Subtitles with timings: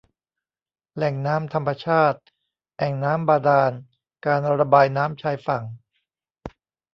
[0.95, 2.21] แหล่งน้ำธรรมชาติ
[2.77, 3.71] แอ่งน้ำบาดาล
[4.25, 5.63] การระบายน้ำชายฝั่ง